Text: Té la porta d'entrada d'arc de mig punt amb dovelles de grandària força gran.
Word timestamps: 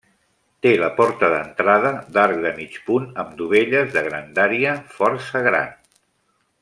Té 0.65 0.69
la 0.83 0.87
porta 0.99 1.27
d'entrada 1.33 1.91
d'arc 2.15 2.41
de 2.45 2.53
mig 2.61 2.79
punt 2.87 3.05
amb 3.25 3.37
dovelles 3.43 3.93
de 3.99 4.05
grandària 4.09 4.75
força 4.97 5.45
gran. 5.51 5.71